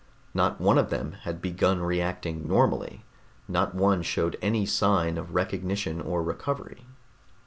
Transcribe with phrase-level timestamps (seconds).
[0.33, 3.05] Not one of them had begun reacting normally,
[3.47, 6.87] not one showed any sign of recognition or recovery.